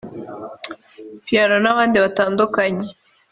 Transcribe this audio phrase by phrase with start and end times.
[1.25, 2.85] Phyno n’abandi batandukanye